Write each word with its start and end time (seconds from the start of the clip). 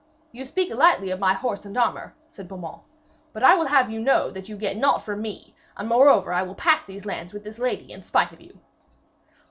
'You 0.31 0.45
speak 0.45 0.73
lightly 0.73 1.11
of 1.11 1.19
my 1.19 1.33
horse 1.35 1.63
and 1.63 1.77
armour,' 1.77 2.15
said 2.31 2.47
Beaumains, 2.47 2.79
'but 3.33 3.43
I 3.43 3.53
will 3.53 3.67
have 3.67 3.91
you 3.91 3.99
know 4.01 4.31
that 4.31 4.49
you 4.49 4.57
get 4.57 4.75
naught 4.75 5.03
from 5.03 5.21
me, 5.21 5.53
and 5.77 5.87
moreover 5.87 6.33
I 6.33 6.41
will 6.41 6.55
pass 6.55 6.83
these 6.83 7.05
lands 7.05 7.33
with 7.33 7.43
this 7.43 7.59
lady 7.59 7.91
in 7.91 8.01
spite 8.01 8.31
of 8.31 8.41
you.' 8.41 8.59